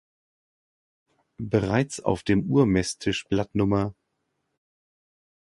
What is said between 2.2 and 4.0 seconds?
dem Urmesstischblatt Nr.